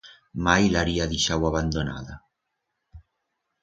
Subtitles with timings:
[0.45, 2.19] Mai la haría deixau abandonada.